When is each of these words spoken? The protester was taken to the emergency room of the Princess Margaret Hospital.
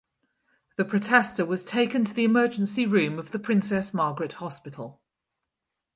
The 0.77 0.85
protester 0.85 1.45
was 1.45 1.63
taken 1.63 2.03
to 2.05 2.13
the 2.15 2.23
emergency 2.23 2.87
room 2.87 3.19
of 3.19 3.29
the 3.29 3.37
Princess 3.37 3.93
Margaret 3.93 4.33
Hospital. 4.41 4.99